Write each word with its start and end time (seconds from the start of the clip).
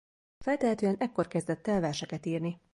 Feltehetően 0.39 0.95
ekkor 0.99 1.27
kezdett 1.27 1.67
el 1.67 1.79
verseket 1.79 2.25
írni. 2.25 2.61